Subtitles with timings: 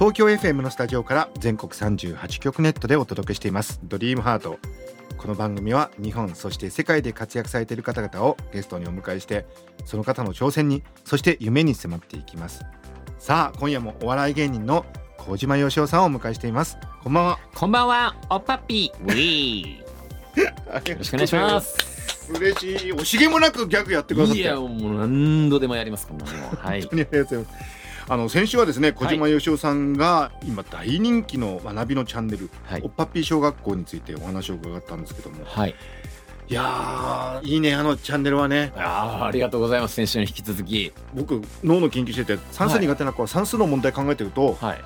[0.00, 4.58] 東京 FM のスタジオから全国38局ネットでお届けしていますドリームハート
[5.18, 9.44] この番組は日本そして世界で活躍されている方々をゲストにお迎えして
[9.84, 12.64] その方の挑戦にそして夢に迫っていきます
[13.18, 14.86] さあ今夜もお笑い芸人の
[15.18, 19.02] 小島よしおさんをお迎えしていますこんばんはこんばんは、おっぱっぴー。
[19.02, 20.40] ウィー。
[20.40, 20.44] よ
[20.92, 22.30] よろしくお願いします。
[22.32, 26.30] 嬉しい惜しげもなくギャグやってくださっていや、もう何度でもやります、こんなの。
[26.56, 26.90] はい本。
[26.90, 27.79] 当にありがとうございます
[28.10, 35.76] あの先週はですね小島よしおさんが今大人気の学びのチャンネル、はいおっぱっぴー小学校についてお話を伺ったんですけどもはい。
[36.48, 39.94] いやーいいねあのチャンネルはねああ、ありがとうございます。
[39.94, 40.92] 先週に引き続き。
[41.14, 44.78] 僕脳の研究してて算数苦手な子は算数の問題考えてると、はい。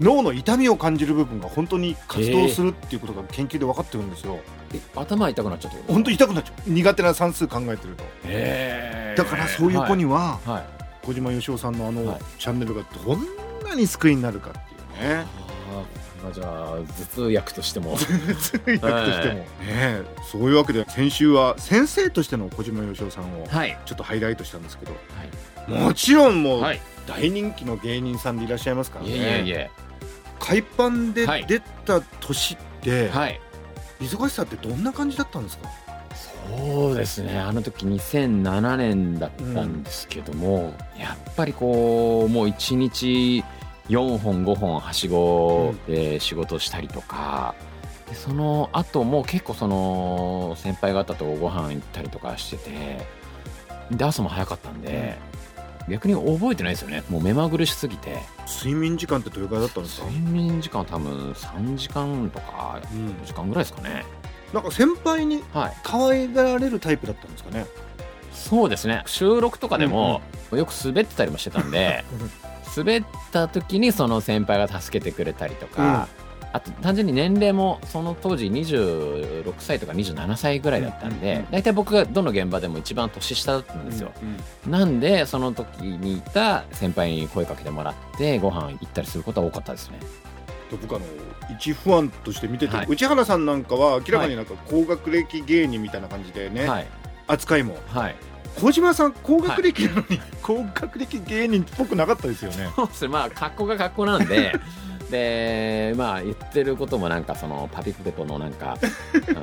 [0.00, 4.40] 脳の痛みを感じる部分が本当に活動するっていうことが研究で分かってるんですよ、
[4.72, 10.79] え、頭痛くなっちゃったこと本当に痛くなっちゃう苦手な算数考えてるとへだからそういう子には、はい。
[11.02, 11.06] はい。
[11.06, 13.20] 小島よしおさんのあの、はいチャンネルがどん
[13.68, 15.24] なに救いになるかっていうね
[16.22, 16.84] ああ、じゃあ、頭
[17.26, 17.96] 痛薬としても。
[17.96, 23.78] 通訳としても、ねえそういうわけで先週は先生としての小島よしおさんをはい。
[23.86, 24.92] ちょっとハイライトしたんですけど、
[25.68, 26.80] もちろんもうはい。
[27.06, 29.70] 大人気の芸人さんでいらっしゃいますからね、いえいえ。
[30.38, 33.40] 海パンではい出た年って、はい。
[34.00, 35.68] 忙しさってどんな感じだったんですか？
[36.58, 37.38] そうですね。
[37.38, 43.44] あの時2007年だったんですけども、やっぱりこうもう1日
[43.88, 47.54] 4本5本はしごで仕事したりとか、
[48.08, 53.06] でその後も結構その先輩方とご飯行ったりとかしてて
[53.90, 55.18] で朝も早かったんで、
[55.88, 57.02] 逆に覚えてないですよね。
[57.08, 58.18] もう目まぐるしすぎて。
[58.62, 63.08] 睡眠時間ってどれくらいだったんですか、睡眠時間は多分3時間とかうん。
[63.22, 64.04] 4時間ぐらいですかね
[64.52, 65.76] なんか先輩にはい。
[65.82, 67.66] 可愛がられるタイプだったんですかね？
[68.32, 69.02] そうですね。
[69.06, 70.22] 収録とかでも
[70.52, 72.04] よく滑ってたりもしてたんで、
[72.76, 76.08] 滑った時にその先輩が助けてくれたりとか、
[76.52, 84.10] あと単純に年齢もその当時26歳とか27歳ぐらいだったんうんうんうんで大体僕がどの現場でも一番年下だったんですよ、
[84.66, 89.98] なんでその時にいた先輩に声かけてもらってご飯行ったりすることは多かったですね。
[90.00, 90.06] で
[90.76, 91.04] 僕あの
[91.50, 92.86] 一ファンとして見てて、はい。
[92.88, 96.86] 内原さんなんかは明らかになんか高学歴芸人みたいな感じでね、はい。
[97.26, 97.78] 扱いも。
[97.88, 98.16] はい。
[98.56, 102.70] 小島さん高学歴なのに、 高学歴芸人っぽくなかったですよね。
[102.76, 103.08] そうですね。
[103.08, 104.52] まあ格好が格好なんで。
[105.10, 108.78] でまあ言ってることもなんかそのパピプペポのなんか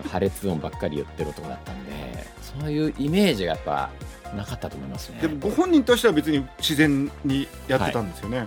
[0.09, 3.89] 破裂音ばっかり言ってる男だったんでそういうイメージがやっぱ
[4.33, 5.19] なかったと思いますね。
[5.21, 8.45] でもご本人としては別に自然にやってたんですよね、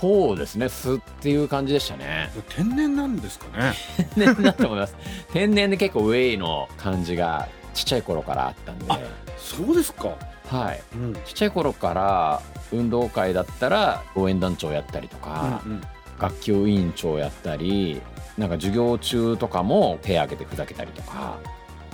[0.00, 0.68] そうですね。
[0.68, 2.30] 素っていう感じでしたね。
[2.48, 3.74] 天然なんですかね。
[4.14, 4.96] 天然だと思います。
[5.32, 8.86] 天然で結構ウェイの感じがちっちゃい頃からあったんで。
[8.88, 8.98] あ
[9.36, 10.16] そうですか、
[10.48, 10.82] はい。
[10.94, 11.14] うん。
[11.14, 15.82] ちっちゃい頃から運動会だったら応援団長やったりとか、うんうん。
[16.18, 18.00] 学級委員長やったり
[18.36, 21.38] なんか授業中とかも手挙げてふざけたりとか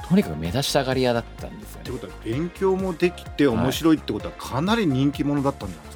[0.08, 1.82] とにかく目立ちたがり屋だったんですよね。
[1.82, 5.95] ってことは勉強もできて面白いってことはかなり人気者だったんじゃないです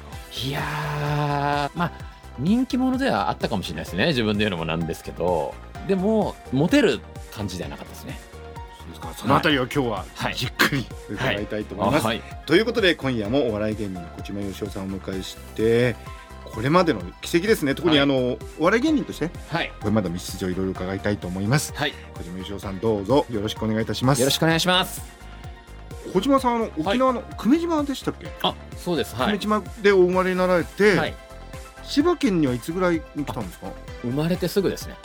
[0.51, 1.91] やーまあ
[2.39, 4.07] 人気者ではあったかもしれないですね。
[4.07, 5.53] 自分で言うのもなんですけど。
[5.87, 6.99] でもモテる
[7.33, 8.19] 感じではなかったですね。
[9.17, 10.35] そのあたりを今日ははい。
[10.35, 12.21] じっくり伺いたいと思います、はい。
[12.45, 15.95] ということで今夜もお笑い芸人の小島よしおさんをお迎えして
[16.45, 17.75] これまでの奇跡ですね。
[17.75, 18.03] 特にはい。
[18.03, 19.71] あの、お笑い芸人としてはい。
[19.79, 21.73] これまでの道筋をいろいろ伺いたいと思います。
[21.75, 21.93] はい。
[22.15, 24.19] 小島よしおさんどうぞよろしくお願いいたします。
[24.19, 25.20] よろしくお願いします
[26.13, 29.15] 小島さんあの沖縄の久米島でしたっけ、あそうです。
[29.15, 31.13] はい、久米島でお生まれになられて、はい、
[31.83, 33.67] 千葉県にはいつぐらいに来たんですか？
[34.01, 34.95] 生まれてすぐですね。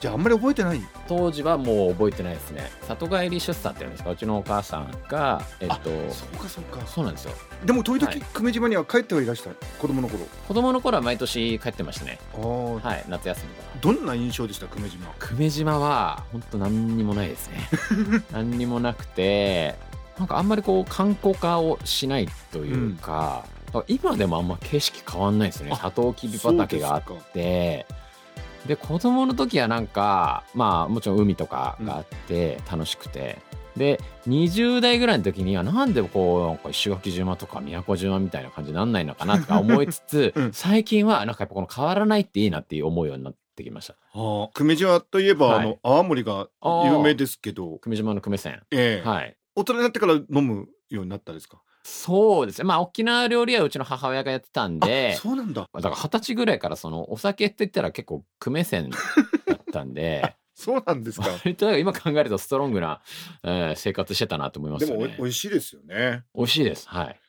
[0.00, 0.80] じゃああんまり覚えてない？
[1.08, 2.70] 当時はもう覚えてないですね。
[2.88, 4.10] 里帰り出産っていうんですか？
[4.12, 6.86] うちのお母さんがえっとそうかそうか。
[6.86, 7.32] そうなんですよ。
[7.66, 8.20] でも時々はい。
[8.20, 9.50] 久米島には帰ってはいらした？
[9.78, 10.24] 子供の頃。
[10.48, 12.18] 子供の頃は毎年帰ってましたね。
[12.34, 14.66] ああ、はい夏休みとかどんな印象でした？
[14.68, 15.12] 久米島。
[15.18, 17.68] 久米島は本当何にもないですね。
[18.32, 19.74] 何にもなくて
[20.20, 23.46] なんかあんまりこう観光化をしないというか、
[23.88, 25.70] 今でもあんま景色変わんないですね。
[25.72, 27.86] あサトウキビ畑があって。
[28.66, 33.38] で子供の時はなんかまあもちろん海とかがあって楽しくて、
[33.78, 40.52] で20代ぐらいの時にはなんでこう石垣島とか宮古島みたいな感じになんないのかなとか思いつつ、 うん。
[40.52, 43.94] 最近はなんかやっぱこの変わらないっていいなっていう思うようになってきました。
[44.12, 45.64] 久米島といえば、はい。
[45.64, 46.48] あの泡盛が
[46.84, 48.60] 有名ですけど、久米島の久米線。
[48.70, 49.08] ええ。
[49.08, 51.62] はい大人になってから飲むようになったですか？
[51.82, 55.66] そうですねまあ沖縄料理はうちの母親がやってたんであそうなんだ。
[55.72, 58.96] だから二十歳ぐらいからそのお酒って言ったら結構久米線だ
[59.54, 61.28] ったんで そうなんですか。
[61.42, 63.00] 割と今考えるとストロングな、
[63.42, 66.24] えー生活してたなと思いますでも美味しいですよね。
[66.34, 67.20] 美味しいですはい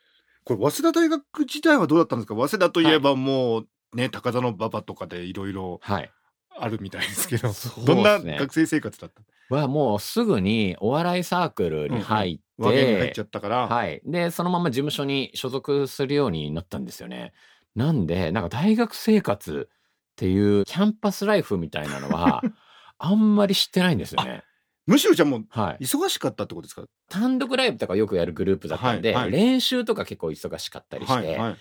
[0.44, 2.36] これ早稲田大学時代はどうだったんですか？
[2.36, 6.12] 早稲田といえばもうね高田の馬場とかでいろいろはい
[6.58, 9.22] あるみたいですけど、そうどんな学生生活だった？
[9.56, 13.68] はもうすぐにお笑いサークルに入って、和芸に入っちゃったから。
[13.68, 14.02] はい。
[14.06, 17.34] で、そのまま事務所に所属するようになったんですよね。
[17.76, 22.44] なんで、なんか大学生活っていうキャンパスライフみたいなのは、
[23.00, 24.44] あんまり知ってないんですよね。
[24.86, 25.84] むしろじゃあもうはい。
[25.84, 26.86] 忙しかったってことですか？
[27.10, 31.58] 単独ライブとかよくやるグループだったんで、はいはい練習とか結構忙しかったりして、はいはい。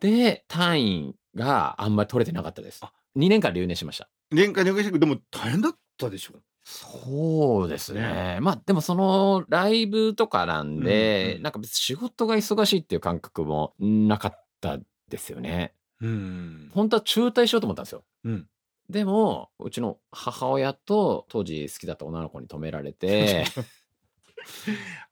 [0.00, 2.92] で、単位があんまり取れてなかったですあ。
[3.16, 4.08] 2年間留年しました。
[4.30, 6.34] 年間入学してでも大変だったでしょ。
[6.68, 8.00] そうですね。
[8.00, 14.78] ねまあでもそのライブとかなんで、うんうんなんか別に仕事が忙しいっていう感覚もなかった
[15.08, 15.74] ですよね。
[16.00, 16.70] うん。
[16.74, 18.02] 本当は中退しようと思ったんですよ。
[18.24, 18.48] うん
[18.88, 23.44] でも、うちの母親と当時好きだった女の子に止められて、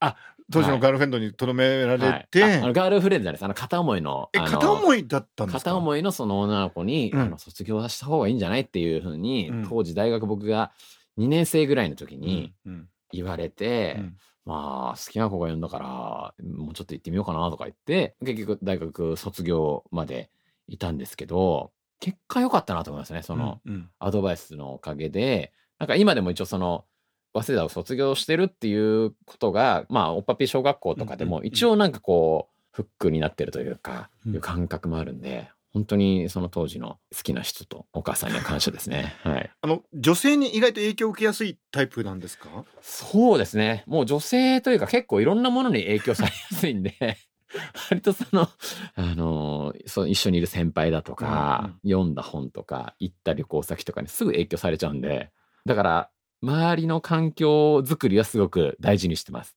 [0.53, 3.45] 当時のガールフレンドにとどめらはいれて、ああのガールフレンドじゃないです。
[3.45, 4.29] あの片思いの。
[4.33, 5.59] え片思いだったんですか？
[5.61, 10.71] 片思いのその女の子に、うんあの卒業した方がいいんじゃないっていうふうに、うん当時大学僕が
[11.19, 14.17] 2年生ぐらいの時にうん言われて、うん。
[14.45, 20.29] まあ好きな子がいるんだからもうちょっと行ってみようかなとか言って結局大学卒業まで
[20.69, 25.53] いたんですけど結果良かったなと思いますねそのうんアドバイスのおかげで。
[25.79, 26.85] なんか今でも一応その
[27.33, 31.49] 早稲田を卒業してるっていうことがまあおっぱぴ小学校とかでもうんうんうん。
[31.49, 34.35] 一応なんかこうフックになってるというかうん。
[34.35, 42.65] いう感覚もあるんで本当にその当時の好きな人とお母さんには感謝ですね はいあの女性に意外と影響を受けやすいタイプなんですか？
[42.81, 43.85] そうですね。
[43.87, 46.95] もう女性というか結構いろんなものに影響されやすいんで、
[47.91, 48.49] 割とその、
[48.95, 55.31] あのーそう一緒にいる先輩だとか、読んだ本とか、行った旅行先とかにすぐ影響されちゃうんで、
[55.67, 56.11] だから、
[56.43, 59.57] 周りの環境づくりはすごく大事にしてます。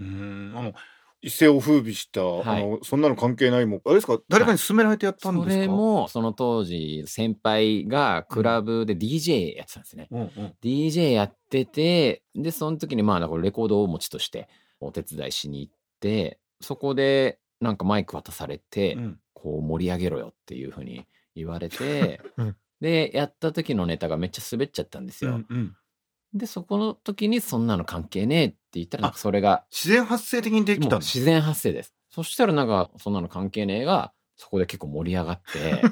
[0.00, 0.74] うんあの
[1.20, 4.18] 一世を風靡した、はいあのそんなの関係ないもんあれですか？
[4.28, 5.60] 誰かに勧められてやったんそですか？
[5.62, 10.06] れも、その当時、先輩がクラブで DJ やってたんですね。
[10.10, 10.54] うんうん。
[10.62, 14.48] DJ やってて、で、その時にまあ、なんかレコードを持ちとして
[14.80, 21.06] お手伝いしに行って、そこでなんかマイク渡されて、うんこう盛り上げろよっていうふうに
[21.36, 25.30] 言われて うん、で、やった時のネタがめっちゃ滑っちゃったんですよ。
[25.30, 25.76] うんうん
[26.34, 31.16] で、そこの時にそんなの関係ねえって言ったら、それが自然発生的にできたんです。
[31.16, 31.94] 自然発生です。
[32.10, 35.82] そしたらなんかそんなの関係ねえが、そこで結構盛り上がって、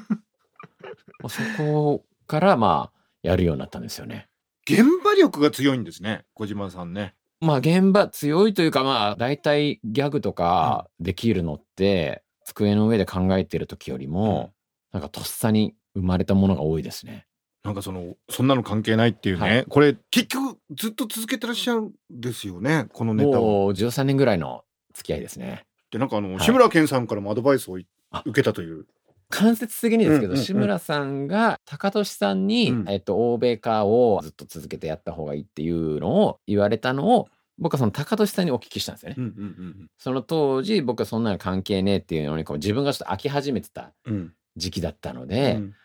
[1.27, 4.27] そこからまあ、やるようになったんですよね。
[4.69, 7.15] 現場力が強いんですね小島さんね。
[7.39, 14.53] まあ現場強いというかまあ大体ギャグとかできるのって机の上で考えてる時よりも
[14.91, 17.27] なんかとっさに生まれたものが多いですね。
[17.63, 19.65] なんかそのそんなの関係ないっていうね、はい。
[19.65, 23.43] これ結局ずっと続けてらっしゃるんですよねこのネタを。
[23.43, 24.63] もう13年ぐらいの
[24.93, 25.65] 付き合いですね。
[25.91, 26.39] でなんかあの、はい。
[26.39, 27.87] 志村けんさんからもアドバイスを受
[28.33, 28.85] けたという。
[29.29, 30.45] 間接的にですけど、うんうんうん。
[30.45, 32.89] 志村さんが高俊さんに、うん。
[32.89, 39.15] えっと、欧米化をずっと続けてやった方がいいっていうのを言われたのを僕はその高俊さんにお聞きしたんですよね。
[39.17, 44.13] うんうんその当時僕はそんなの関係ねえっていうのにこう自分がちょっと飽き始めてたうん。
[44.13, 45.63] うん時期だったので、うん。
[45.63, 45.75] まあ、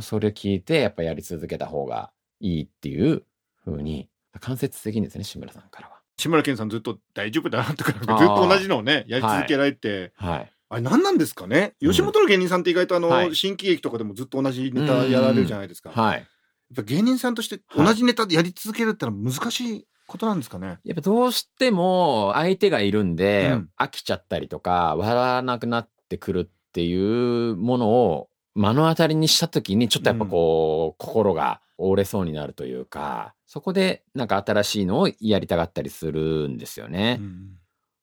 [0.00, 3.24] それ聞いてやっぱやり続けた方がいいっていう
[3.64, 4.08] 風に
[4.40, 5.96] 間接的にですね志村さんからは。
[6.16, 11.74] 志村けんさんずっと大丈夫だなとかずっと同じのをねやり続けられて、はい、あれ何なんですかね？
[11.80, 11.90] うん。
[11.90, 13.34] 吉本の芸人さんって意外とあの、はい。
[13.34, 15.90] 新喜劇とかでもずっと同じネタやられるじゃないですか。
[15.90, 16.26] やっはい、
[16.74, 20.78] ぱ芸人さんとして同じネタでやり続けるってのは難しいことなんですかね？
[20.84, 23.68] やっぱどうしても相手がいるんで、うん。
[23.78, 37.18] 飽きちゃったりとか笑わなくなってくるっていうものを目の当たりにした時にちょっとやっぱこう、心が折れそうになるというかそこでなんか新しいのをやりたがったりするんですよね。
[37.20, 37.58] うん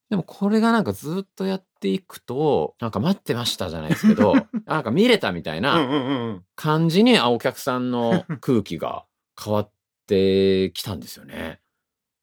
[0.08, 4.36] でもこれがなんかずっとやっていくとなんか待ってましたじゃないですけど
[4.68, 9.06] なんか見れたみたいな、うんうんうん感じにあお客さんの空気が
[9.44, 9.72] 変わっ
[10.06, 11.60] てきたんですよね。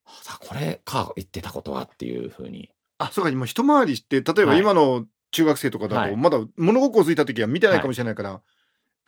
[0.07, 2.71] あこれか言ってたことはっていうふうに。
[2.99, 8.41] あそうか今一回りして例えばはい今の中学生とかだはいとまだ物心ついた時は見てないかもしれないから、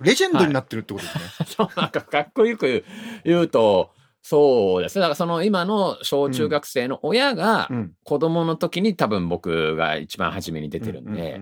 [0.01, 1.25] レジェンドになってるってことですね。
[1.47, 2.85] そうなんかかっこよく
[3.25, 5.01] 言うとそうですね。
[5.01, 11.41] だからその今の小中学生の親がうん子供の時に多分僕が一番初めに出てるんで、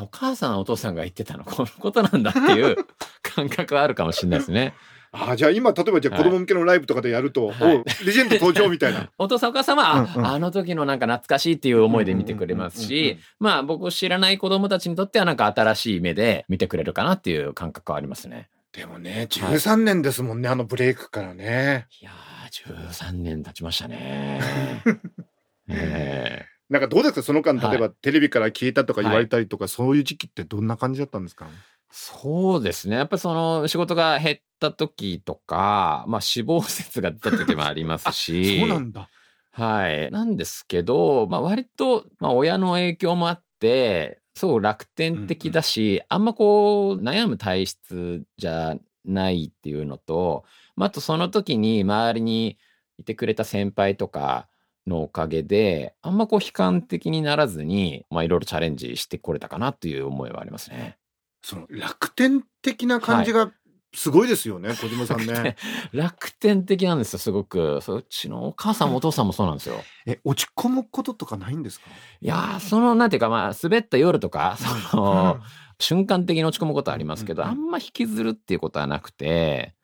[0.00, 2.76] お母さんお父さんが言ってたのこのことなんだっていう
[3.22, 4.74] 感覚はあるかもしれないですね。
[5.20, 6.24] あじゃあ今例えばじゃあはい。
[6.24, 7.76] 子供向けのライブとかでやると、はい。
[7.76, 9.10] おレジェンド登場みたいな。
[9.18, 10.26] お父さんお母さんは、あうんうん。
[10.26, 18.48] あの時のなんか懐かしいっていう思いで見てくれますし、まあ僕を知らない子供たちにとってはなんか新しい目で見てくれるかなっていう感覚はありますね。
[18.72, 21.86] でもね13年ですもんね、あのブレイクからね。
[22.00, 24.40] いやー、13年経ちましたね。
[25.68, 27.22] えなんかどうですか？
[27.22, 27.70] その間はい。
[27.72, 31.46] 例えばテレビから消えたとか言われたりとか、そういう時期ってどんな感じだったんですか？
[31.90, 32.96] そうですね。
[32.96, 38.58] やっぱりその仕事が減った時とか、まあ死亡説が出た時もありますし。
[38.60, 39.08] そうなんだ
[39.52, 40.10] はい。
[40.12, 50.44] なんですけど、まあ割と、まあ親の影響もあって、すごく楽天的だし、あんまこう悩む体質じゃないっていうのと、
[50.76, 52.56] まああとその時に周りに
[52.98, 54.48] いてくれた先輩とか
[54.86, 60.98] のおかげで、あんまこう悲観的にならずに、まあいろいろチャレンジしてこれたかなという思いはありますね。
[61.42, 63.52] その楽天的な感じが
[63.94, 65.56] すごいですよね、小島さんね。
[65.92, 67.80] 楽天的なんですよ、すごく。
[67.82, 69.82] そううちのお母さんもお父さんもそうなんですよ。
[70.06, 71.86] え落ち込むこととかないんですか？
[72.20, 74.56] いやー、その、なんていうか、まあ、滑った夜とか、
[74.90, 75.40] その、
[75.80, 77.54] 瞬間的に落ち込むことはありますけど、うんうん。
[77.54, 79.74] あんま引きずるっていうことはなくて、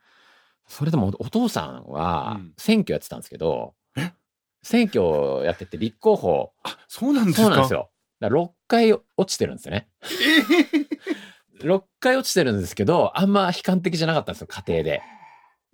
[0.66, 2.52] それでもおお父さんはうん。
[2.56, 4.12] 選挙やってたんですけどえ、
[4.62, 7.42] 選挙やってて立候補、あそうなんですか？
[7.42, 7.90] そうなんですよ。
[8.20, 9.88] だから6回落ちてるんですよね。
[10.02, 10.06] え
[11.62, 15.02] 6回落ちてるんですけど、あんま悲観的じゃなかったんですよ、家庭で。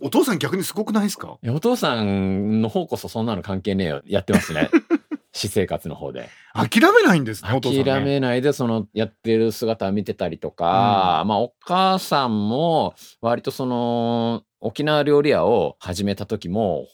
[0.02, 1.38] お父さん逆にすごくないですか？
[1.42, 4.70] いやお父さんの方こそそんなの関係ねえよ、やってますね。
[5.32, 6.28] 私生活の方で。
[6.54, 16.86] 諦めないんですねお父さんね諦めないでそのやってる姿を見てたりとか、まあお母さんも割とその沖縄料理屋を始めた時も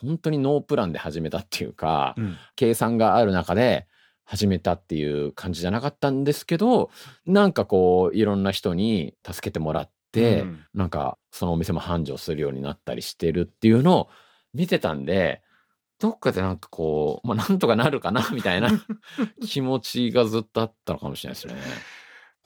[0.00, 3.86] 本当にノープランで始めたっていうか、うん計算がある中で
[4.24, 6.90] 始めたっていう感じじゃなかったんですけど
[7.26, 14.08] なんかこういろんな人に助けてもらって、うんなんかそのお店も繁盛するようになったりしてるっていうのを
[14.52, 15.40] 見てたんで
[15.98, 18.70] どっかでなんかこう、まあ、なんとかなるかなみたいな
[19.46, 21.54] 気持ちがずっとあったのかもしれないですね。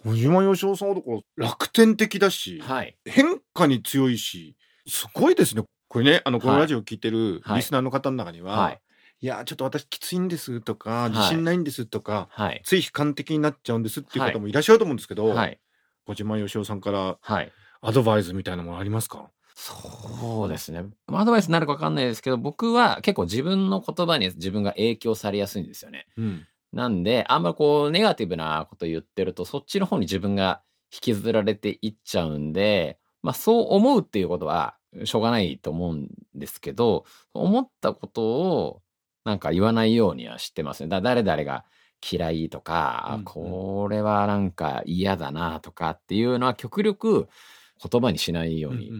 [0.04, 2.96] 小島よしおさんはだから楽天的だし、はい。
[3.04, 4.54] 変化に強いし
[4.86, 8.74] すごいですねこれねあのこのはいラジオ聞いてるはいリスナーの方の中には、はい。
[8.74, 8.76] い、
[9.20, 12.60] やちょっと私きついんですとかい自信ないんですとか、はい。
[12.64, 15.58] つい悲観的になっちゃうんですっていう方もいらっしゃると思うんですけど、はい。
[16.06, 17.52] 小島よしおさんからはい。
[17.80, 19.30] アドバイスみたいなものありますか？
[19.54, 20.84] そうですね。
[21.12, 26.06] アドバイスになるか分かんないですけど、僕は結構自分の言葉に自分が影響されやすいんですよね。
[26.16, 30.60] うんなんで、あんまこう、ネガティブなこと言ってると、そっちの方に自分が
[30.92, 38.82] 引きずられていっちゃうんで、まあそう思うっていうことは、しょうがないと思うんですけど、思ったことを、
[39.26, 40.88] なんか言わないようにはしてますね。
[40.88, 41.64] だ誰々が
[42.12, 47.28] 嫌いとか、うんうんこれはなんか嫌だなとかっていうのは極力
[47.90, 48.92] 言葉にしないように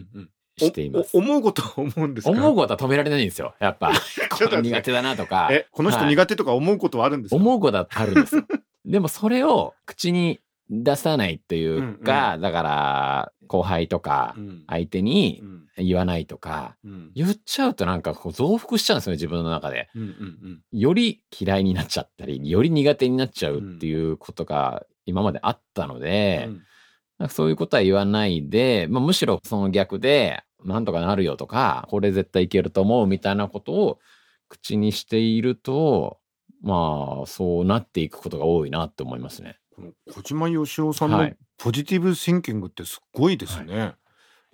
[0.57, 1.11] しています。
[1.15, 2.31] おお思うことは思うんですか？
[2.31, 3.55] 思うことは止められないんですよ。
[3.59, 3.93] やっぱ、
[4.37, 5.47] ちょっと苦手だなとか。
[5.49, 8.43] えこの人はい苦手とか思うことはあるんですか、思うことはあるんですよ。
[8.85, 14.63] でもそれを口に出さないというか、だから後輩とかうん。
[14.67, 15.63] 相手にうん。
[15.79, 17.11] 言わないとか、うん。
[17.13, 19.89] 言っちゃうとなんかこう増幅しちゃうんですよね、自分の中で。
[19.95, 26.61] うんうんより嫌いになっちゃったり、より苦手になっちゃうっていうことが今まであったのうで、ん。
[27.19, 33.99] なんかそういうことは言わないで、まあ、むしろその逆で、なんとかなるよとか、これ絶対いけると思うみたいなことを
[34.49, 36.19] 口にしていると、
[36.61, 39.59] まあ、そうなっていくことが多いなって思いますね。
[39.77, 41.37] この小島よしおさんのはい。
[41.59, 43.93] ポジティブシンキングってすごいですね、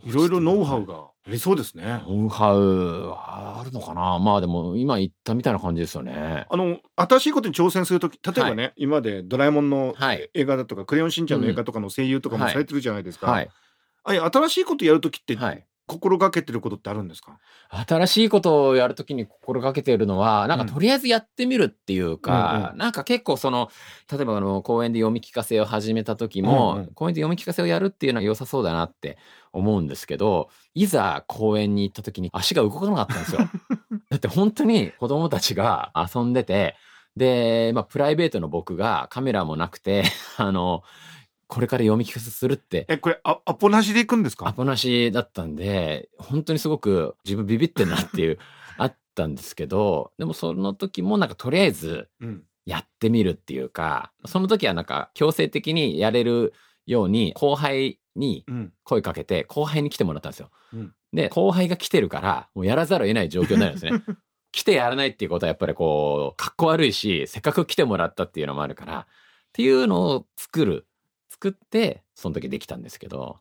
[0.03, 4.20] い、ろいろノウハウがありそうですね、ノウハウはあるのかな？
[4.20, 6.46] まあでも今言ったみたいな感じですよね。
[6.50, 10.30] あの新しいことに挑戦するとき例えばね、今までドラえもんのはい。
[10.34, 13.50] 映画だとかクレヨンしんちゃんの映画とかの声優とかもはいされてるじゃないですか、はい。
[14.03, 15.65] ああいう新しいことやるときってはい。
[15.86, 20.70] 心がけてることってあるんですか、新しいことをやるときに心がけているのは、なんかうん。
[20.70, 22.78] とりあえずやってみるっていうか、うんうん。
[22.78, 23.70] なんか結構その、
[24.12, 26.88] 例えばあの、公園で読み聞かせを始めた時も、うんうん。
[26.94, 29.18] 公園で読み聞かせをやるっていうのは良さそうだなって
[29.52, 33.42] 思うんですけど、いざ公園に行った時に足が動かなかったんですよ。
[34.10, 36.75] だって本当に子供たちが遊んでて、
[37.18, 40.04] で、まあプライベートの僕がカメラもなくて、
[40.38, 40.84] あの、
[41.53, 44.48] これから読み聞かせするってえこれあアポなしでいくんですか？
[44.48, 48.39] アポなしだったんで、本当にすごく自分ビビってんなっていう、
[48.79, 56.53] あったんですけど、でもその時もなんかとりあえずうんやってみるっていうか、その時はなんか強制的にやれる
[56.86, 60.50] ように後輩にうん声かけて後輩に来てもらったんですよ。
[60.74, 63.91] うんで、後輩が来てるから、もうやらざるを得ない状況になるんですね。
[64.51, 69.05] 来てやらないっていうことはやっぱりこう、かっこ悪いし、せっかく来てもらったっていうのもあるから、っ
[69.51, 70.88] ていうのを作る。
[71.34, 73.40] 作って、その時できたんですけど、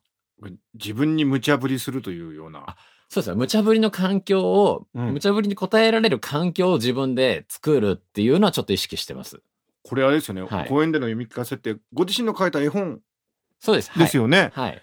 [0.74, 2.76] 自分に無茶ぶりするというような。
[3.10, 3.36] そうですね。
[3.36, 9.42] 無茶ぶりの環境を、うん無茶ぶりに答えられる環境を自分で作るっていうのはちょっと意識してます。
[9.82, 13.00] これあれですよね、はい公演での読み聞かせってご自身の書いた絵本
[13.60, 13.90] そうです。
[13.98, 14.68] ですよね、はい。
[14.68, 14.82] はい。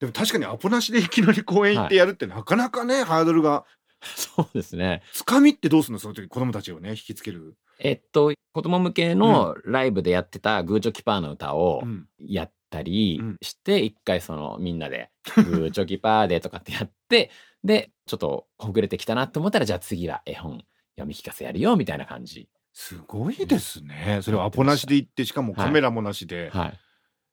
[0.00, 3.64] でも確かにアポなしでいきなり公演行ってやるってなかなかね、ハードルが
[4.02, 5.02] そうですね。
[5.12, 5.98] つかみってどうするの？
[5.98, 17.30] その時子供たちをね引きつける、えっと、子供向けのライブでやってたグーチョキパーの歌をうんやったりうんして、一回そのみんなで グーチョキパーでとかってやって、
[17.64, 20.64] で、ちょっとほぐれてきたなと思ったら、じゃあ次は絵本
[20.96, 22.48] 読み聞かせやるよみたいな感じ。
[22.72, 26.78] すごいですねそれをアポなしで行ってしかもカメラもなしで、はい。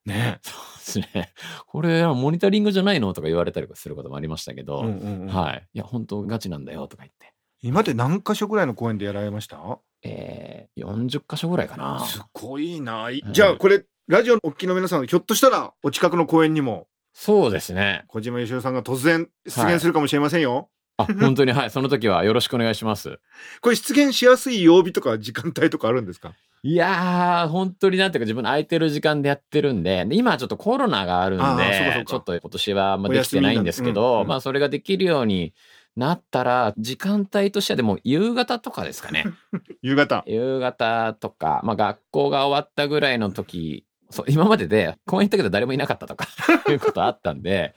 [0.10, 1.34] ね、そうですね。
[1.68, 5.68] これ、モニタリングじゃないのとか言われたりすることもありましたけど、うんうんうんはい。
[5.74, 7.34] いや、本当ガチなんだよとか言って。
[7.62, 9.80] 今まで何箇所ぐらいの公演でやられました？
[10.04, 12.00] えー、40箇所ぐらいかな。
[12.06, 16.88] すごいな、いじゃあこれラジオのお聞きの皆さんひょっとしたらお近くの公演にも。
[17.14, 18.06] そうですね。
[18.08, 21.72] 小島よしおさんが突然出現するかもしれませんよ、あ、本当に、はい。
[21.72, 23.20] その時はよろしくお願いします。
[23.62, 26.34] これ出現しやすい曜日とか時間帯とかあるんですか？
[26.64, 34.28] いやー、本当になんていうか自分の空いてる時間でやってるんで、で今はちょっとコロナがあるんで、かちょっと今年はあんまできてないんですけお休みなんうん。
[34.28, 35.54] まあそれができるように
[35.98, 39.26] なったら、時間帯としてはでも夕方とかですかね。
[39.82, 46.28] 夕方夕方とか、まあ学校が終わったぐらいの時、そう、今までで公園行ったけど誰もいなかったとか、
[46.70, 47.76] いうことあったんで、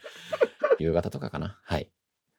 [0.78, 1.58] 夕方とかかな。
[1.64, 1.90] はい。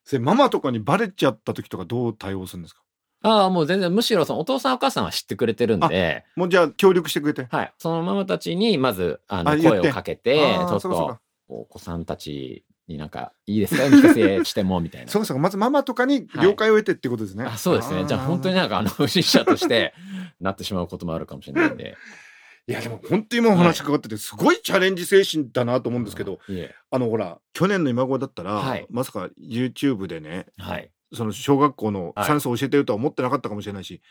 [0.03, 2.81] それママとかにバレちゃった時とかどう対応するんですか？
[3.23, 7.73] ああ、もう全然、むしろそのお父さんお母さんは知ってくれてるんで、もうじゃあ協力してくれてはい。
[7.77, 10.35] そのママたちに、まず、あの、声をかけて、
[10.67, 13.83] ちょっとお子さんたちになんか、いいですか？
[13.83, 15.07] 聞かせしても、みたいな。
[15.11, 18.05] そうかそうかまずママとかに了解を得てってことですね、あそうですね。
[18.07, 19.93] じゃあ本当にになんか、あの、 不審者として
[20.39, 21.97] なってしまうこともあるかもしれないんで。
[22.67, 26.75] いやでも本当に今お話伺っててすごいチャレンジ精神だなと思うんですけど、いえ。
[26.91, 30.91] あのほら去年の今頃だったら、はいまさか YouTube でねはい。
[31.11, 34.01] その小学校のはい算数を教えてるとは思ってなかったかもしれないし、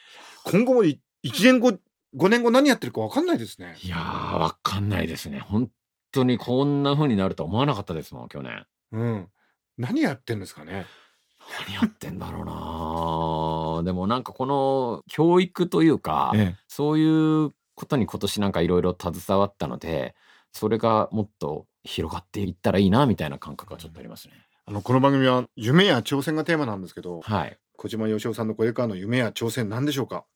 [0.44, 1.70] 今後も1年後
[2.16, 5.38] 5年後何やってるか分かんないですねいやー、わかんないですね。
[5.38, 5.70] 本
[6.12, 8.64] 当にこんな風になるとは思わなかったですもん、去年。
[8.92, 9.28] うん
[9.78, 10.86] 何やってんですかね
[11.66, 20.14] 何やってんだろうなでもなんかこの教育というか、ええそういうことに今年なんかいろいろ携わったので、
[20.52, 24.34] それがもっと広がっていったらいいなみたいな感覚はちょっとありますね。
[24.66, 27.58] あのこの番組は夢や挑戦がテーマなんですけどはい。
[27.76, 30.26] 小島よしおさんのこれからの夢や挑戦何でしょうか？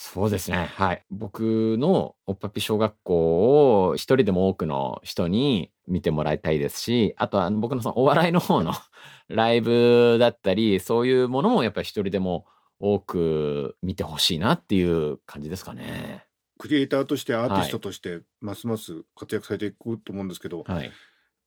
[0.00, 0.70] そうですね。
[0.76, 1.04] はい。
[1.10, 8.74] 僕のおっぱぴ小学校を一人でも多くの人に見てもらいたいですし、あとは僕のそのお笑いの方の
[9.26, 12.46] ライブだったり、そういうものもやっぱり一人でも
[12.78, 16.24] 多く見てほしいなっていう感じですかね。
[16.58, 20.92] クリエイターとしてアーティストとしてますます活躍されていくと思うんですけど、はい。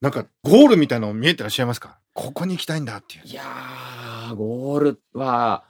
[0.02, 2.00] なんかゴールみたいなの見えてらっしゃいますか？
[2.14, 5.64] ここに行きたいんだっていういやー、ゴールは、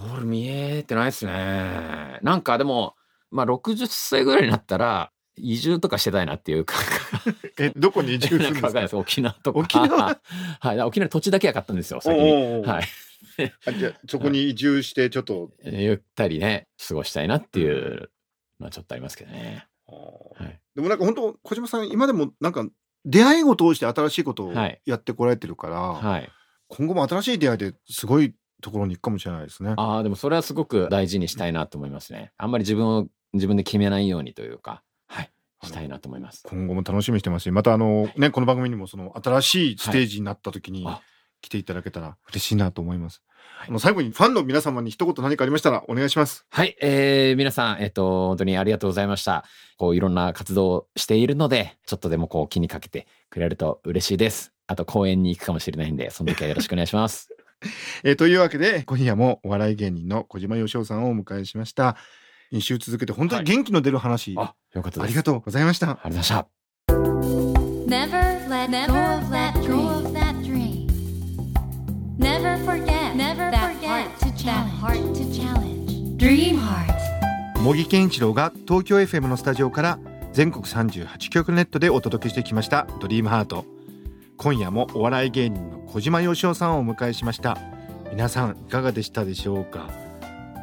[0.00, 2.18] ゴール見えてないですね。
[2.22, 2.94] なんかでも、
[3.30, 6.80] まあ60歳ぐらいになったら、移住とかしてたいなっていう感
[7.20, 8.88] 覚 えどこに移住するんですか？
[8.88, 9.58] か沖縄とか。
[9.58, 10.18] 沖縄？
[10.60, 10.80] はい。
[10.80, 12.32] 沖縄に土地だけは買ったんですよ、先に。
[12.32, 12.84] おうおうはい。
[13.66, 18.10] あじゃあそこに移住してちょっと、ゆったりね、過ごしたいなっていう
[18.60, 19.66] のはちょっとありますけどね。
[19.86, 20.60] はい。
[20.74, 22.66] でもなんか本当小島さん今でもなんか
[23.04, 26.30] 出会いを通して新しいことをはいやってこられてるから、はい。
[26.68, 29.74] 今後も新しい出会いですごいところに行くかもしれないですね。
[29.76, 32.32] ああ、でもそれはすごく大事にしたいなと思いますね。
[32.38, 35.30] あんまり自分を、自分で決めないようにというか、はい。
[35.62, 36.42] したいなと思います。
[36.48, 41.00] 今後も楽しみにしてますしまたあの、ねこの番組にもその新しいステージになった時にあ
[41.40, 43.18] 来ていただけたら嬉しいなと思います。
[43.18, 43.26] はい
[43.68, 46.44] あの最後にファンの皆様に一言何かありましたらお願いします。
[46.50, 49.44] はい、えー、皆さん、えっ、と、本当にありがとうございました。
[49.78, 54.52] こう、いろんな活動をしているので、ちょっとでもこう、気にかけてくれると嬉しいです。
[54.66, 57.35] あと、公園に行くかもしれないんで、その時はよろしくお願いします。
[58.04, 61.96] えーというわけで今夜もお笑い芸人の小島よしおさんをお迎えしました。
[62.50, 65.00] 一週続けて本当に元気の出る話、あ、よかったです。
[65.02, 65.90] ありがとうございました。
[65.90, 67.46] ありがとうございました。
[67.86, 68.36] Never
[69.30, 70.86] let go of that dream.
[72.18, 74.70] Never forget never that heart to challenge.
[74.80, 76.16] heart to challenge.
[76.16, 76.96] Dream heart.
[77.62, 79.98] 茂木健一郎が東京 FM のスタジオから
[80.32, 83.64] 全国38局ネットでお届けしてきました「ドリームハート
[84.46, 87.58] 今夜もお笑い芸人の小島よしおさんをお迎えしました。
[88.12, 89.90] 皆さんいかがでしたでしょうか？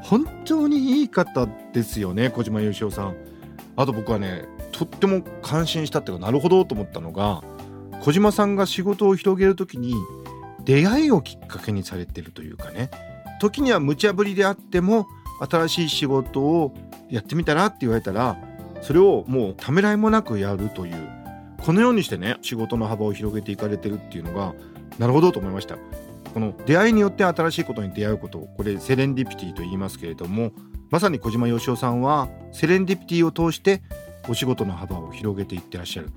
[0.04, 3.16] 本当にいい方ですよね小島よしおさん。
[3.76, 7.44] あと僕はねとっても感心したっていうかなるほどと思ったのが
[8.00, 9.96] 小島さんが仕事を広げるときに
[10.64, 12.90] 出会いをきっかけにされてるというかね。
[13.42, 15.08] 時には無茶ぶりであっても
[15.52, 16.74] 新しい仕事を
[17.10, 18.38] やってみたらって言われたら
[18.82, 21.03] それをもうためらいもなくやるという
[21.64, 24.54] このようにしてね仕事の幅を広げていかれてるっていうのが
[25.00, 25.78] なるほどと思いました。
[26.34, 30.52] この出会いによって新しいことに出会うことこれセレンディピティと言いますけれども
[30.90, 33.84] まさに小島よしおさんはセレンディピティを通して
[34.28, 36.10] お仕事の幅を広げていってらっしゃる。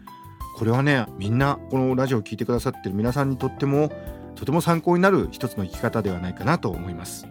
[0.56, 3.92] これはねみんなこのラジオを聴いてくださってる皆さんにとっても
[4.37, 7.26] とても参考になる一つの生き方ではないかなと思います。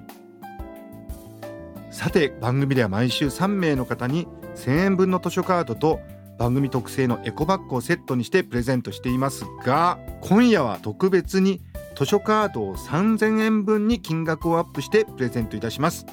[1.89, 6.01] さて番組では毎週3名の方に1000円分の図書カードと
[6.37, 11.61] 番組特製のエコバッグをセットにしてプレゼントしていますが今夜は特別に
[11.95, 16.05] 図書カードを3000円分に金額をアップしてプレゼントいたします。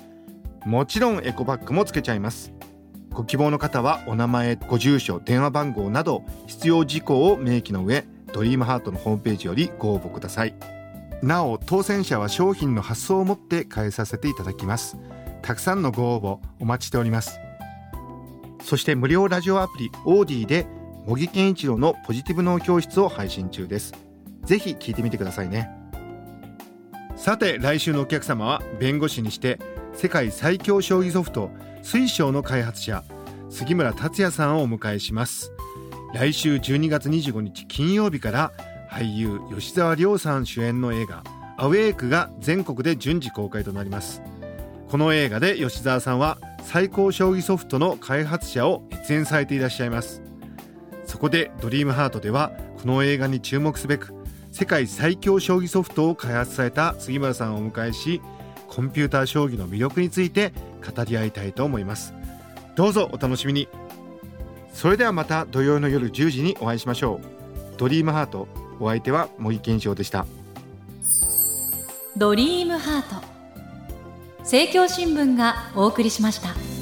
[0.65, 2.53] もちろんエコバッグもつけちゃいます。
[3.11, 10.55] ご希望の方はお名前ご住所電話番号など必要事項を明記の上ドリームハートのホームページよりご応募ください。
[11.21, 14.97] なお当選者は商品の発送をもって返させていただきます。
[15.43, 17.41] たくさんのご応募お待ちしております。
[18.63, 20.67] そして無料ラジオアプリオーディで
[21.07, 23.93] 茂木健一郎のポジティブ脳教室を配信中です。
[24.45, 25.69] ぜひ聞いてみてくださいね。
[27.17, 29.61] さて来週のお客様は弁護士にして
[29.93, 31.51] 世界最強将棋ソフト
[31.83, 33.05] 水晶の開発者
[33.51, 35.53] 杉村達也さんをお迎えします。
[36.15, 38.53] 来週12月25日金曜日から
[38.91, 41.25] 俳優吉沢亮さん主演の映画
[41.57, 44.23] 「アウェーク」が全国で順次公開となります。
[44.93, 50.21] この映画で吉沢さんは最高将棋ソフトの開発者を熱演されていらっしゃいます。
[51.07, 54.13] そこでドリームハートではこの映画に注目すべく
[54.51, 58.21] 世界最強将棋ソフトを開発された杉村さんをお迎えし
[58.69, 60.53] コンピューター将棋の魅力について
[60.87, 62.13] 語り合いたいと思います。
[62.77, 63.69] どうぞお楽しみに。
[64.75, 67.79] それではまた土曜の夜10時にお会いしましょう。
[67.79, 68.47] ドリームハート
[68.79, 70.27] お相手は茂木健一郎でした。
[72.15, 73.42] ドリームハート。
[74.53, 76.82] 政教新聞がお送りしました。